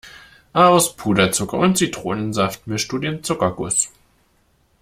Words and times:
Aus 0.53 0.95
Puderzucker 0.95 1.59
und 1.59 1.77
Zitronensaft 1.77 2.65
mischst 2.65 2.91
du 2.91 2.97
den 2.97 3.23
Zuckerguss. 3.23 3.91